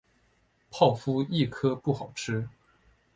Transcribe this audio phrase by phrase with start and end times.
[0.71, 2.49] 泡芙一颗不好吃